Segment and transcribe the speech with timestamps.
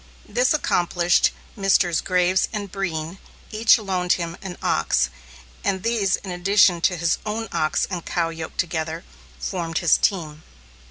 [0.27, 2.01] This accomplished, Messrs.
[2.01, 3.19] Graves and Breen
[3.51, 5.11] each loaned him an ox,
[5.63, 9.03] and these in addition to his own ox and cow yoked together,
[9.37, 10.41] formed his team.